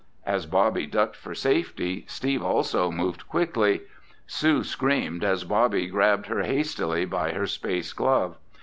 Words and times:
As 0.25 0.47
Bobby 0.47 0.87
ducked 0.87 1.15
for 1.15 1.35
safety, 1.35 2.05
Steve 2.07 2.41
also 2.41 2.89
moved 2.89 3.27
quickly. 3.29 3.81
Sue 4.25 4.63
screamed 4.63 5.23
as 5.23 5.43
Bobby 5.43 5.85
grabbed 5.85 6.25
her 6.25 6.41
hastily 6.41 7.05
by 7.05 7.33
her 7.33 7.45
space 7.45 7.93
glove. 7.93 8.35